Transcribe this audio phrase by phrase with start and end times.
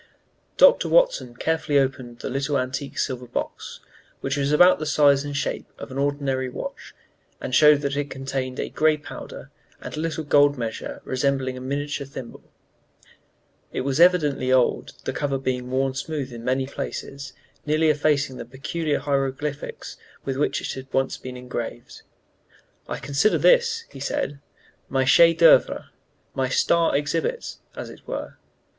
[0.57, 0.89] Dr.
[0.89, 3.81] Watson carefully opened the little antique silver box,
[4.21, 6.95] which was about the size and shape of an ordinary watch,
[7.39, 11.61] and showed that it contained a gray powder and a little gold measure resembling a
[11.61, 12.41] miniature thimble.
[13.71, 17.33] It was evidently very old, the cover being worn smooth in many places,
[17.67, 22.01] nearly effacing the peculiar hieroglyphics with which it had once been engraved.
[22.89, 24.39] "I consider this," he said,
[24.89, 25.89] "my chef d'œuvre,
[26.33, 28.37] my 'star exhibit,' as it were.